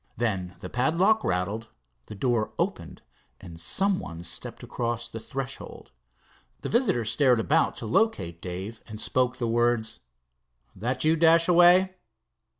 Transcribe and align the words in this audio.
Then 0.17 0.55
the 0.61 0.67
padlock 0.67 1.23
rattled, 1.23 1.67
the 2.07 2.15
door 2.15 2.53
opened, 2.57 3.03
and 3.39 3.59
some 3.59 3.99
one 3.99 4.23
stepped 4.23 4.63
across 4.63 5.07
the 5.07 5.19
threshold. 5.19 5.91
The 6.61 6.69
visitor 6.69 7.05
stared 7.05 7.39
about 7.39 7.77
to 7.77 7.85
locate 7.85 8.41
Dave, 8.41 8.81
and 8.87 8.99
spoke 8.99 9.37
the 9.37 9.47
words: 9.47 9.99
"That 10.75 11.03
you, 11.03 11.15
Dashaway?" 11.15 11.93